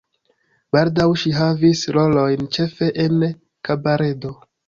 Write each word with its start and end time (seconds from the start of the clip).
Baldaŭ 0.75 1.05
ŝi 1.23 1.33
havis 1.39 1.83
rolojn 1.97 2.49
ĉefe 2.57 2.89
en 3.05 3.21
kabaredo. 3.69 4.35